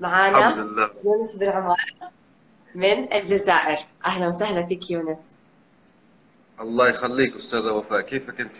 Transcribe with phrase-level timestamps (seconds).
[0.00, 0.90] معانا الحمد لله.
[1.04, 1.76] يونس بن عمارة
[2.74, 3.78] من الجزائر.
[4.06, 5.34] أهلا وسهلا فيك يونس.
[6.60, 8.00] الله يخليك أستاذة وفاء.
[8.00, 8.56] كيفك أنت؟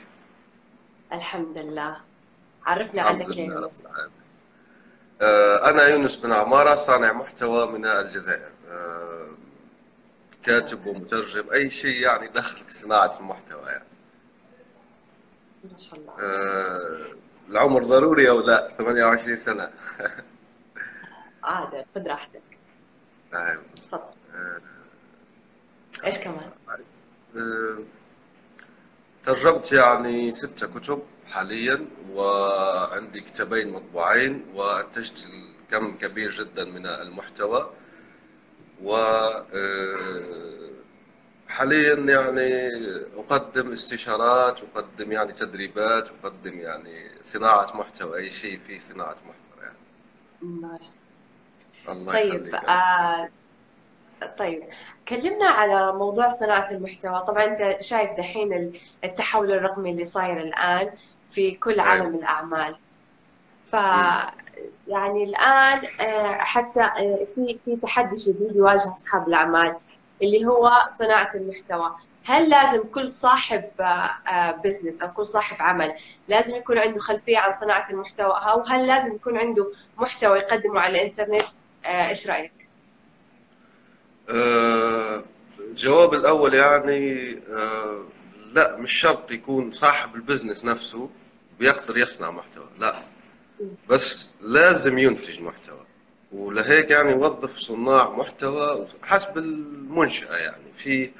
[1.12, 1.96] الحمد لله.
[2.66, 3.84] عرفنا عنك يا يونس.
[5.22, 8.51] آه، أنا يونس بن عمارة صانع محتوى من الجزائر.
[8.71, 9.28] آه،
[10.42, 13.85] كاتب ومترجم أي شيء يعني داخل في صناعة المحتوى يعني.
[15.72, 16.12] ما شاء الله.
[16.20, 17.06] آه،
[17.48, 19.70] العمر ضروري أو لا؟ 28 سنة.
[21.47, 22.42] عادة خذ راحتك.
[23.34, 23.64] أيوة.
[23.82, 24.14] تفضل.
[24.34, 24.60] آه،
[26.05, 26.50] إيش كمان؟
[27.36, 27.78] آه،
[29.24, 35.28] ترجمت يعني ستة كتب حاليا وعندي كتابين مطبوعين وأنتجت
[35.70, 37.70] كم كبير جدا من المحتوى.
[38.83, 40.70] و آه،
[41.48, 42.70] حاليا يعني
[43.16, 49.78] أقدم استشارات أقدم يعني تدريبات أقدم يعني صناعة محتوى أي شيء في صناعة محتوى يعني.
[50.42, 51.05] ماشي.
[51.88, 53.28] الله طيب آه
[54.38, 54.62] طيب
[55.08, 57.24] كلمنا على موضوع صناعة المحتوى.
[57.27, 58.72] طبعا أنت شايف دحين
[59.05, 60.91] التحول الرقمي اللي صاير الآن
[61.30, 62.77] في كل عالم الأعمال.
[63.66, 63.72] ف.
[64.88, 69.77] يعني الآن آه، حتى آه، في في تحدي شديد يواجه أصحاب الأعمال
[70.22, 71.96] اللي هو صناعة المحتوى.
[72.24, 73.64] هل لازم كل صاحب
[74.64, 75.94] business أو كل صاحب عمل
[76.28, 81.00] لازم يكون عنده خلفية عن صناعة المحتوى؟ أو هل لازم يكون عنده محتوى يقدمه على
[81.00, 81.46] الإنترنت؟
[81.84, 82.52] آه، إيش رأيك؟
[84.28, 85.24] آه،
[85.60, 88.05] الجواب الأول يعني آه،
[88.52, 91.10] لا مش شرط يكون صاحب ال business نفسه
[91.58, 92.94] بيقدر يصنع محتوى لا
[93.88, 95.84] بس لازم ينتج محتوى
[96.33, 101.11] ولهيك يعني يوظف صناع محتوى حسب المنشأة يعني في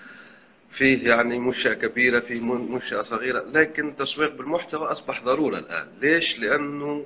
[0.71, 6.39] فيه يعني منشأة كبيرة في من- منشأة صغيرة لكن التسويق بالمحتوى أصبح ضرورة الآن ليش؟
[6.41, 7.05] لأنه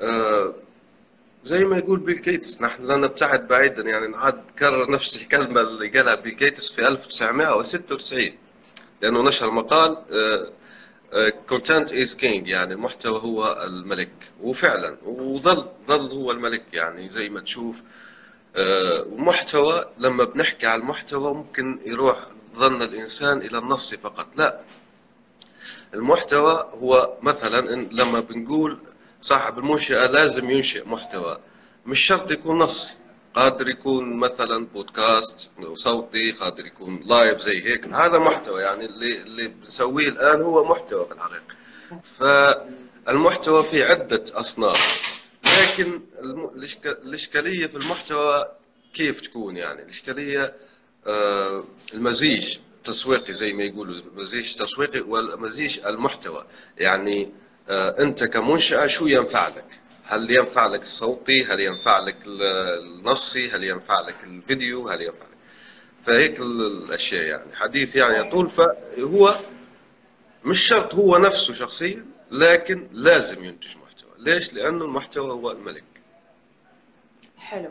[0.00, 0.54] آه،
[1.44, 5.88] زي ما يقول بيل جيتس نحن لا نبتعد بعيدا يعني نعاد كرر نفس الكلمة اللي
[5.88, 8.30] قالها بيل جيتس في 1996
[9.02, 9.96] لأنه نشر مقال
[11.48, 14.12] content is king يعني المحتوى هو الملك.
[14.40, 17.82] وفعلا وظل ظل هو الملك يعني زي ما تشوف
[18.56, 22.26] آه، المحتوى لما بنحكي على المحتوى ممكن يروح
[22.56, 24.60] ظن الإنسان إلى النص فقط لا.
[25.94, 27.60] المحتوى هو مثلا
[27.92, 28.78] لما بنقول
[29.22, 31.38] صاحب المنشأة لازم ينشئ محتوى.
[31.86, 32.94] مش شرط يكون نصي.
[33.34, 37.86] قادر يكون مثلا بودكاست صوتي قادر يكون لايف زي هيك.
[37.94, 41.42] هذا محتوى يعني اللي اللي بنسويه الآن هو محتوى في الحقيقة.
[42.04, 45.12] فالمحتوى في عدة أصناف.
[45.44, 46.00] لكن
[47.04, 48.48] الإشكالية في المحتوى
[48.94, 50.54] كيف تكون يعني؟ الإشكالية
[51.06, 56.46] آه، المزيج تسويقي زي ما يقولوا مزيج تسويقي والمزيج المحتوى.
[56.78, 57.32] يعني
[57.68, 59.64] آه، أنت كمنشأة شو ينفع لك؟
[60.04, 62.42] هل ينفع لك الصوتي هل ينفع لك ال-
[62.82, 65.32] النصي؟ هل ينفع لك الفيديو؟ هل ينفع لك؟
[66.00, 67.56] فهيك ال- الأشياء يعني.
[67.56, 69.34] حديث يعني يطول فهو
[70.44, 74.10] مش شرط هو نفسه شخصيا لكن لازم ينتج محتوى.
[74.18, 75.84] ليش؟ لأنه المحتوى هو الملك.
[77.38, 77.70] حلو.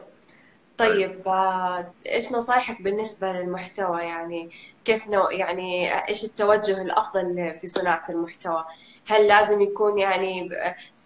[0.78, 4.50] طيب آه، إيش نصايحك بالنسبة للمحتوى؟ يعني
[4.85, 8.66] كيف نوع يعني إيش التوجه الأفضل في صناعة المحتوى؟
[9.06, 10.50] هل لازم يكون يعني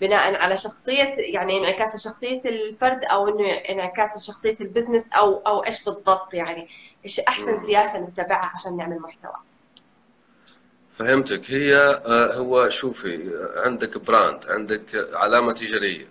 [0.02, 5.84] بناء على شخصية يعني انعكاس شخصية الفرد أو إنه انعكاس شخصية البزنس أو أو إيش
[5.84, 6.68] بالضبط يعني؟
[7.06, 7.58] إيش أحسن مم.
[7.58, 9.36] سياسة نتبعها عشان نعمل محتوى؟
[11.00, 11.52] فهمتك.
[11.52, 11.76] هي
[12.06, 16.06] آه، هو شوفي عندك brand عندك علامة تجارية.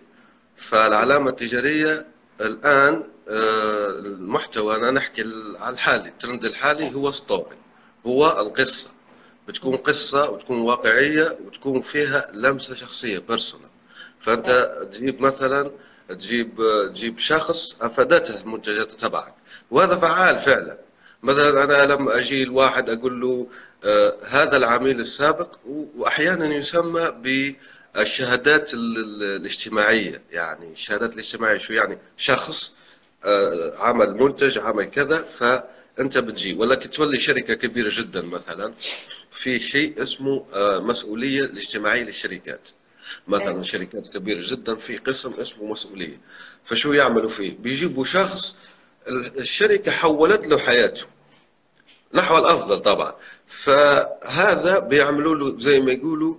[0.57, 2.07] فالعلامة التجارية
[2.41, 5.25] الآن آه، المحتوى أنا نحكي
[5.61, 7.57] على الحالي الترند الحالي هو story
[8.07, 8.91] هو القصة.
[9.49, 13.69] بتكون قصة وتكون واقعية وتكون فيها لمسة شخصية personal
[14.23, 15.71] فأنت تجيب مثلا
[16.09, 19.35] تجيب تجيب شخص أفادته المنتجات تبعك.
[19.71, 20.79] وهذا فعال فعلا.
[21.23, 23.49] مثلا أنا لما أجي الواحد أقول له
[23.85, 27.11] آه، هذا العميل السابق و- وأحيانا يسمى
[27.95, 30.23] بالشهادات ال- ال- الاجتماعية.
[30.33, 32.77] يعني الشهادات الاجتماعية شو يعني؟ شخص
[33.25, 35.25] آه، عمل منتج عمل كذا
[35.97, 38.75] فأنت بتجي ولكن تولي شركة كبيرة جدا مثلا
[39.31, 42.69] في شيء اسمه آه، مسؤولية الاجتماعية للشركات.
[43.29, 43.63] مثلا أيوة.
[43.63, 46.21] شركات كبيرة جدا في قسم اسمه مسؤولية.
[46.65, 48.59] فشو يعملوا فيه؟ بيجيبوا شخص
[49.09, 51.07] ال- الشركة حولت له حياته.
[52.15, 53.15] نحو الأفضل طبعا.
[53.47, 56.37] فهذا بيعملوا له زي ما يقولوا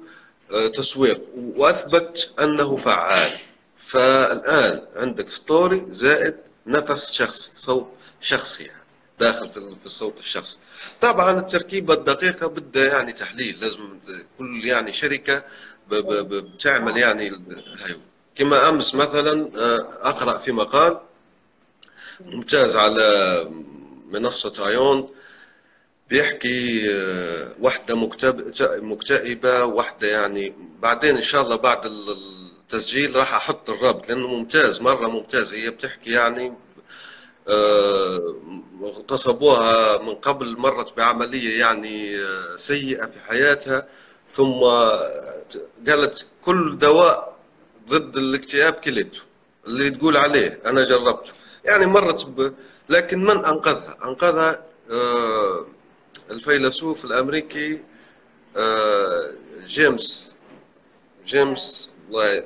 [0.54, 1.22] آه، تسويق.
[1.36, 3.32] وأثبت أنه فعال.
[3.78, 6.36] فالآن عندك ستوري زائد
[6.68, 7.88] نفس شخصي صوت
[8.22, 8.85] شخصي يعني.
[9.20, 10.58] داخل في الصوت الشخصي
[11.02, 14.00] طبعا التركيبة الدقيقة بدها يعني تحليل لازم
[14.38, 14.92] كل يعني
[15.96, 17.96] ب- بتعمل يعني هاي.
[18.36, 21.00] كما أمس مثلا آه، أقرأ في مقال
[22.22, 23.50] ممتاز على
[24.12, 25.10] منصة عيون
[26.10, 27.96] بيحكي آه، وحدة
[28.82, 35.08] مكتئبة وحدة يعني بعدين إن شاء الله بعد التسجيل راح أحط الرابط لأنه ممتاز مرة
[35.08, 35.54] ممتاز.
[35.54, 36.54] هي بتحكي يعني
[38.82, 42.18] آه، اغتصبوها من قبل مرت بعملية يعني
[42.56, 43.88] سيئة في حياتها
[44.28, 44.60] ثم
[45.88, 47.36] قالت كل دواء
[47.90, 49.20] ضد الاكتئاب كلته
[49.68, 51.32] اللي تقول عليه أنا جربته.
[51.66, 52.54] يعني مرت ب...
[52.90, 55.66] لكن من أنقذها؟ أنقذها آه
[56.32, 57.84] الفيلسوف الأمريكي
[58.58, 59.32] آه
[59.66, 60.36] جيمس
[61.26, 62.44] جيمس الله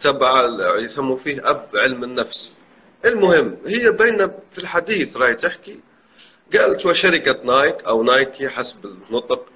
[0.00, 0.48] تبع
[0.78, 2.56] يسموا فيه أب علم النفس.
[3.04, 4.18] المهم هي بين
[4.52, 5.80] في الحديث راهي تحكي.
[6.52, 9.46] قالت وشركه نايك أو نايكي حسب النطق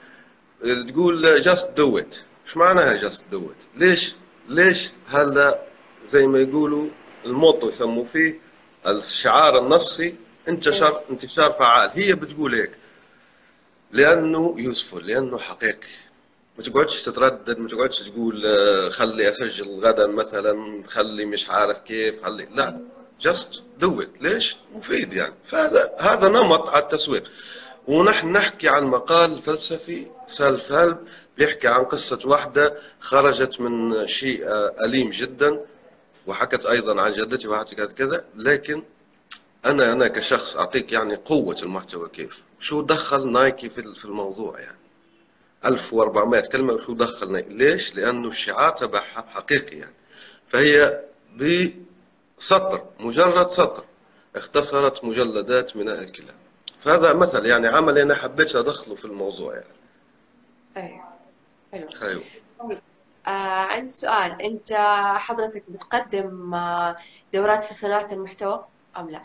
[0.88, 2.16] تقول just do it
[2.46, 4.14] إيش معناها just do it ليش؟
[4.48, 5.62] ليش هذا
[6.06, 6.86] زي ما يقولوا
[7.24, 8.40] ال motto يسموا فيه؟
[8.86, 10.14] الشعار النصي
[10.48, 11.90] انتشر انتشار فعال.
[11.94, 12.70] هي بتقول هيك
[13.92, 15.88] لأنه useful لأنه حقيقي.
[16.58, 22.24] ما تقعدش تتردد ما تقعدش تقول آه، خلي أسجل غدا مثلا خلي مش عارف كيف
[22.24, 22.80] خلي لا.
[23.20, 25.34] just do it ليش؟ مفيد يعني.
[25.44, 27.30] فهذا هذا نمط على التسويق.
[27.86, 30.98] ونحن نحكي عن مقال فلسفي self help
[31.38, 34.42] بيحكي عن قصة واحدة خرجت من شيء
[34.84, 35.60] أليم جدا
[36.26, 38.82] وحكت أيضا عن جدتي وحكت كذا لكن
[39.66, 44.78] أنا أنا كشخص أعطيك يعني قوة المحتوى كيف؟ شو دخل نايكي في الموضوع يعني؟
[45.64, 49.94] 1400 كلمة وشو دخل نايكي؟ ليش؟ لأنه الشعار تبعها حقيقي يعني.
[50.48, 51.00] فهي
[52.38, 53.84] بسطر مجرد سطر.
[54.36, 56.34] اختصرت مجلدات ميناء الكلاب
[56.80, 59.74] فهذا مثل يعني عمل أنا حبيت أدخله في الموضوع يعني.
[60.76, 61.04] أيوه.
[61.72, 61.88] حلو.
[62.08, 62.22] أيوه.
[62.60, 62.78] طيب.
[63.26, 63.30] آه
[63.64, 64.42] عندي سؤال.
[64.42, 64.72] أنت
[65.16, 66.96] حضرتك بتقدم آه،
[67.34, 68.64] دورات في صناعة المحتوى
[68.96, 69.22] أم لا؟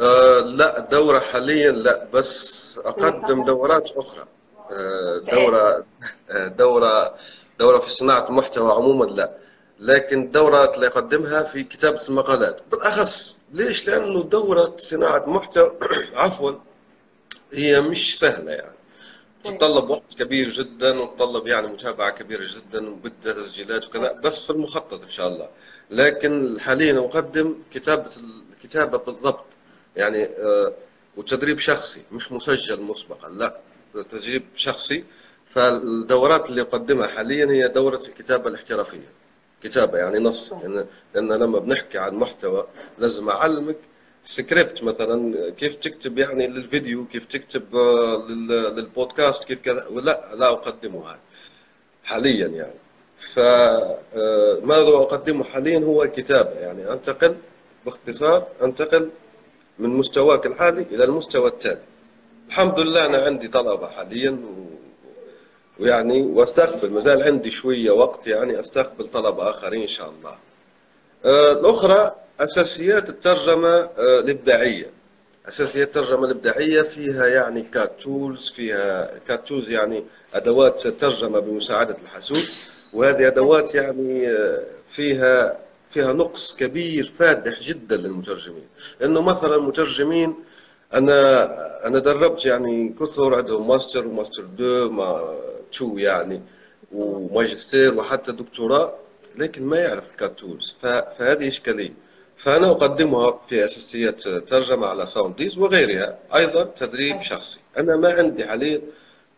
[0.00, 4.26] آه لا دورة حاليا لا بس أقدم دورات أخرى.
[4.72, 5.84] آه دورة
[6.30, 7.14] آه دورة
[7.58, 9.36] دورة في صناعة المحتوى عموما لا.
[9.80, 12.60] لكن الدورات اللي أقدمها في كتابة المقالات.
[12.70, 15.78] بالأخص ليش؟ لأنه دورة صناعة محتوى
[16.14, 16.52] عفوا
[17.52, 18.74] هي مش سهلة يعني.
[19.44, 25.02] تتطلب وقت كبير جدا وتطلب يعني متابعة كبيرة جدا وبدها تسجيلات وكذا بس في المخطط
[25.02, 25.48] إن شاء الله.
[25.90, 28.10] لكن حاليا أقدم كتابة
[28.54, 29.44] الكتابة بالضبط.
[29.96, 30.72] يعني آه
[31.16, 33.58] وتدريب شخصي مش مسجل مسبقا لا.
[34.10, 35.04] تدريب شخصي.
[35.48, 39.08] فالدورات اللي أقدمها حاليا هي دورة الكتابة الاحترافية.
[39.64, 40.52] كتابة يعني نص.
[40.52, 40.84] يعني
[41.14, 42.66] لأن لما بنحكي عن محتوى
[42.98, 43.76] لازم أعلمك
[44.22, 48.26] سكريبت مثلا كيف تكتب يعني للفيديو كيف تكتب آه،
[48.76, 49.86] للبودكاست كيف كذا.
[49.90, 51.18] ولا لا أقدمه هذا
[52.04, 52.78] حاليا يعني.
[53.18, 56.92] فماذا آه، أقدمه حاليا؟ هو الكتابة يعني.
[56.92, 57.36] أنتقل
[57.84, 59.10] باختصار أنتقل
[59.78, 61.80] من مستواك الحالي إلى المستوى التالي.
[62.48, 64.73] الحمد لله أنا عندي طلبة حاليا و...
[65.80, 70.34] ويعني واستقبل ما زال عندي شوية وقت يعني أستقبل طلبة آخرين إن شاء الله.
[71.24, 73.90] آه، الأخرى أساسيات الترجمة آه،
[74.20, 74.86] الإبداعية.
[75.48, 80.04] أساسيات الترجمة الإبداعية فيها يعني CAT tools فيها CAT tools يعني
[80.34, 82.42] أدوات ترجمة بمساعدة الحاسوب.
[82.92, 85.58] وهذه أدوات يعني آه، فيها
[85.90, 88.66] فيها نقص كبير فادح جدا للمترجمين.
[89.00, 90.34] لأنه مثلا المترجمين
[90.94, 94.90] أنا أنا دربت يعني كثر عندهم master و master deux
[95.78, 96.42] يعني
[96.92, 98.94] وماجستير وحتى دكتوراه
[99.36, 101.92] لكن ما يعرف ال CAT tools فهذه إشكالية.
[102.36, 107.60] فأنا أقدمها في أساسيات ترجمة على ساوند ديز وغيرها أيضا تدريب شخصي.
[107.78, 108.80] أنا ما عندي حاليا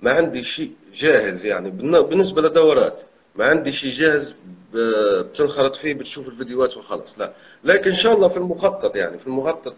[0.02, 3.02] ما عندي شيء جاهز يعني بالنسبة للدورات
[3.36, 4.34] ما عندي شيء جاهز
[4.72, 7.32] بتنخرط فيه بتشوف الفيديوهات وخلاص لا.
[7.64, 9.74] لكن إن شاء الله في المخطط يعني في المخطط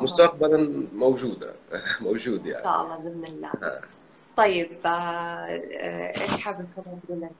[0.00, 1.52] مستقبلا موجودة.
[2.00, 2.58] موجود يعني.
[2.58, 3.50] إن شاء الله بإذن الله.
[3.62, 3.80] آه.
[4.36, 7.30] طيب آه، آه، إيش حابب كمان تقول لنا؟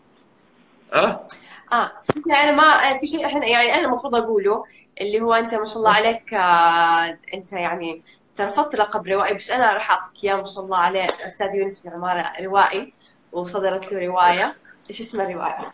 [0.92, 1.28] آه
[1.72, 1.92] آه
[2.26, 4.64] أنا ما في شيء إحنا يعني أنا المفروض أقوله
[5.00, 8.02] اللي هو أنت ما شاء الله عليك آه أنت يعني
[8.36, 11.04] ترفضت لقب روائي بس أنا راح أعطيك إياه ما شاء الله عليه.
[11.04, 12.92] أستاذ يونس في عمارة روائي
[13.32, 14.54] وصدرت له رواية.
[14.90, 15.72] إيش اسم الرواية؟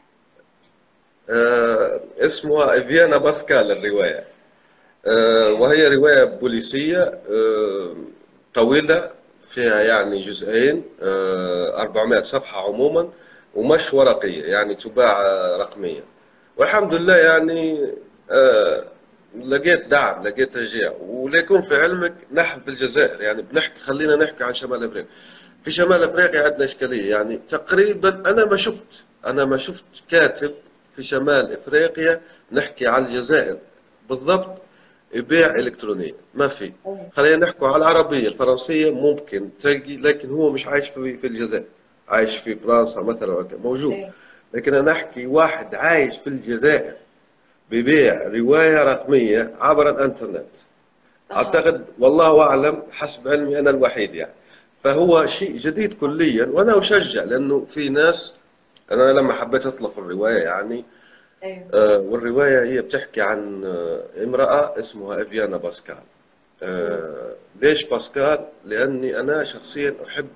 [1.30, 4.24] آه اسمها فيانا باسكال الرواية.
[5.06, 7.94] آه وهي رواية بوليسية آه
[8.54, 9.10] طويلة
[9.52, 13.08] فيها يعني جزئين آه 400 صفحة عموما
[13.54, 15.22] ومش ورقية يعني تباع
[15.56, 16.04] رقميا
[16.56, 17.94] والحمد لله يعني
[18.30, 18.84] آه
[19.44, 20.92] لقيت دعم لقيت تشجيع.
[21.00, 25.08] وليكون في علمك نحن في الجزائر يعني بنحكي خلينا نحكي عن شمال أفريقيا.
[25.64, 30.54] في شمال أفريقيا عندنا إشكالية يعني تقريبا أنا ما شفت أنا ما شفت كاتب
[30.96, 32.20] في شمال أفريقيا
[32.52, 33.58] نحكي على الجزائر.
[34.08, 34.61] بالضبط
[35.14, 36.72] بيع الكترونيه ما في.
[37.12, 41.64] خلينا نحكوا على العربية الفرنسية ممكن تلقي لكن هو مش عايش في في الجزائر
[42.08, 44.12] عايش في فرنسا مثلا موجود إيه.
[44.54, 46.94] لكن أنا أحكي واحد عايش في الجزائر
[47.70, 50.56] ببيع رواية رقمية عبر الإنترنت
[51.30, 51.34] آه.
[51.34, 54.34] أعتقد والله أعلم حسب علمي أنا الوحيد يعني
[54.84, 58.34] فهو شيء جديد كليا وأنا أشجع لأنه في ناس
[58.92, 60.84] أنا لما حبيت أطلق الرواية يعني
[61.44, 61.66] أيوه.
[61.74, 65.96] آه، والرواية هي بتحكي عن آه، امرأة اسمها إفيانا باسكال.
[66.62, 70.28] آه، ليش باسكال؟ لأني أنا شخصيا أحب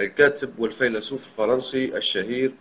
[0.00, 2.52] الكاتب والفيلسوف الفرنسي الشهير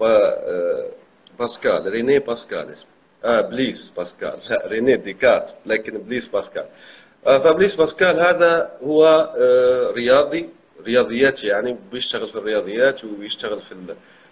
[0.00, 0.90] با- آه،
[1.38, 2.90] باسكال ريني باسكال اسمه.
[3.24, 4.38] آه بليس باسكال.
[4.50, 6.66] لا ريني ديكارت لكن بليس باسكال.
[7.26, 10.48] آه، فبليس باسكال هذا هو آه، رياضي
[10.86, 13.74] رياضيات يعني بيشتغل في الرياضيات وبيشتغل في.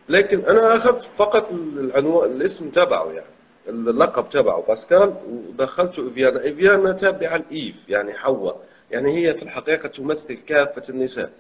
[0.08, 3.38] لكن أنا اخذت فقط العنوان الاسم تبعه يعني
[3.68, 4.62] اللقب تبعه.
[4.68, 8.60] باسكال ودخلته افيانا افيانا تابعة لإيف يعني حواء.
[8.90, 11.30] يعني هي في الحقيقة تمثل كافة النساء.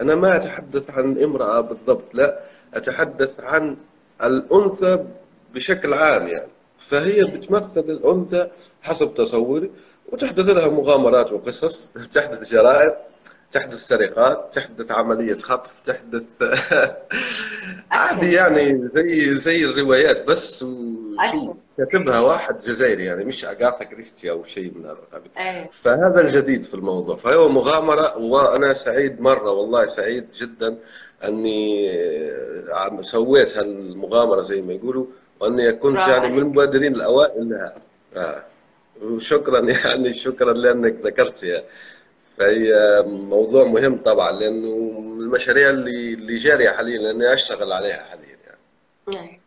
[0.00, 2.38] أنا ما أتحدث عن امرأة بالضبط لا.
[2.74, 3.76] أتحدث عن
[4.24, 5.04] الأنثى
[5.54, 6.50] بشكل عام يعني.
[6.78, 8.48] فهي بتمثل الأنثى
[8.82, 9.70] حسب تصوري
[10.12, 12.92] وتحدث لها مغامرات وقصص تحدث جرائم.
[13.52, 16.42] تحدث سرقات تحدث عملية خطف تحدث
[17.90, 21.54] عادي يعني زي زي الروايات بس وشو أكشن.
[21.78, 26.62] كاتبها واحد جزائري يعني مش أغاثا كريستي أو شيء من هذا القبيل أيوه فهذا الجديد
[26.62, 30.78] في الموضوع فهو مغامرة وأنا سعيد مرة والله سعيد جدا
[31.24, 31.90] أني
[32.72, 35.06] عم سويت هالمغامرة زي ما يقولوا
[35.40, 36.38] وأني كنت يعني من.
[36.38, 37.74] المبادرين الأوائل لها
[38.16, 38.44] آه.
[39.02, 41.62] وشكرا يعني شكرا لأنك ذكرتها
[42.38, 48.38] فهي موضوع مهم طبعا لأنه من المشاريع اللي اللي جارية حاليا لأني أشتغل عليها حاليا
[48.46, 48.58] يعني.
[49.08, 49.40] أيوة.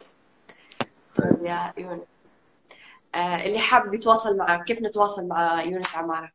[1.15, 2.01] طيب يا يونس.
[3.15, 6.31] آه اللي حابب يتواصل معك كيف نتواصل مع يونس عمارة؟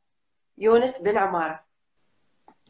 [0.59, 1.61] يونس بن عمارة.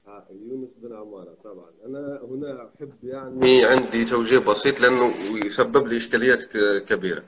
[0.06, 1.70] آه، يونس بن عمارة طبعا.
[1.86, 5.12] أنا هنا أحب يعني عندي توجيه بسيط لأنه
[5.46, 7.22] يسبب لي إشكاليات ك- كبيرة.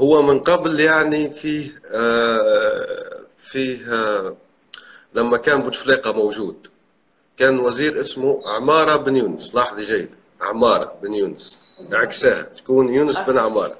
[0.00, 4.36] هو من قبل يعني فيه آه، فيه آه،
[5.14, 6.66] لما كان بوتفليقة موجود.
[7.36, 9.54] كان وزير اسمه عمارة بن يونس.
[9.54, 10.10] لاحظي جيد.
[10.40, 11.58] عمارة بن يونس.
[11.92, 12.42] عكسها.
[12.42, 13.76] تكون يونس بن عمارة.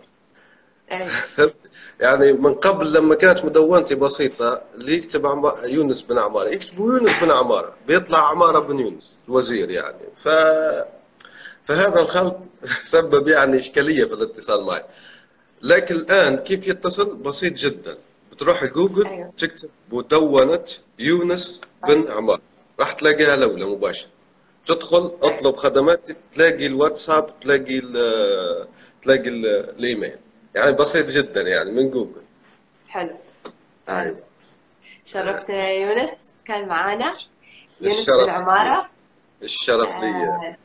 [1.37, 1.71] فهمت؟
[2.01, 5.53] يعني من قبل لما كانت مدونتي بسيطة اللي يكتب عم...
[5.65, 6.49] يونس بن عمارة.
[6.49, 7.75] يكتبوا يونس بن عمارة.
[7.89, 10.05] بيطلع عمارة بن يونس الوزير يعني.
[10.25, 10.29] ف...
[11.65, 12.37] فهذا الخلط
[12.85, 14.85] سبب يعني إشكالية في الاتصال معي.
[15.63, 17.97] لكن الآن كيف يتصل؟ بسيط جدا.
[18.39, 19.33] بتروح جوجل أيوة.
[19.39, 20.65] تكتب مدونة
[20.99, 22.41] يونس بن عمارة
[22.81, 24.09] راح تلاقيها لولة مباشرة.
[24.67, 26.01] تدخل اطلب خدمات
[26.33, 28.69] تلاقي الواتساب تلاقي ال
[29.03, 30.17] تلاقي ال الإيميل.
[30.55, 32.23] يعني بسيط جدا يعني من جوجل
[32.89, 33.15] حلو.
[33.89, 34.23] أيوه.
[35.05, 37.17] شرفتنا يا يونس كان معانا.
[37.81, 38.91] يونس بن عمارة.
[39.43, 40.07] الشرف لي.
[40.07, 40.57] آه.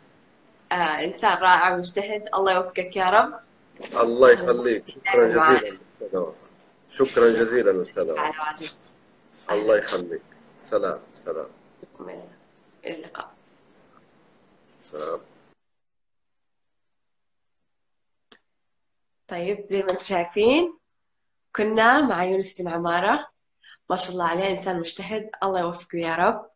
[0.71, 3.33] آه إنسان رائع ومجتهد الله يوفقك يا رب.
[4.01, 4.83] الله يخليك.
[4.89, 5.59] شكرا معنا.
[5.59, 6.33] جزيلا.
[6.93, 8.71] شكرا جزيلا وعدك
[9.51, 10.21] الله يخليك.
[10.61, 11.47] سلام سلام.
[12.85, 13.33] إلى اللقاء.
[14.81, 15.19] سلام.
[19.27, 20.77] طيب زي ما أنتم شايفين
[21.55, 23.27] كنا مع يونس بن عمارة.
[23.89, 25.29] ما شاء الله عليه إنسان مجتهد.
[25.43, 26.49] الله يوفقه يا رب.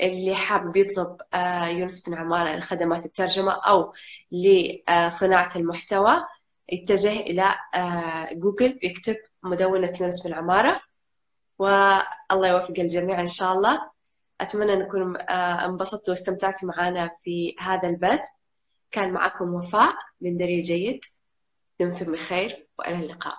[0.00, 3.94] اللي حابب يطلب آه، يونس بن عمارة لخدمات الترجمة أو
[4.32, 6.24] لصناعة المحتوى
[6.72, 10.80] يتجه إلى آه، جوجل ويكتب مدونة يونس بن عمارة
[11.58, 13.90] والله يوفق الجميع إن شاء الله.
[14.40, 18.20] أتمنى أنكم آه، انبسطتوا واستمتعتوا معنا في هذا البث.
[18.90, 21.00] كان معكم وفاء من دليل جيد.
[21.80, 23.36] دمتم بخير وإلى اللقاء.